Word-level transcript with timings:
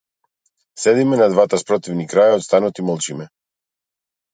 Седиме 0.83 1.19
на 1.21 1.29
двата 1.35 1.61
спротивни 1.65 2.09
краја 2.17 2.41
од 2.41 2.49
станот 2.49 2.85
и 2.87 2.91
молчиме. 2.93 3.33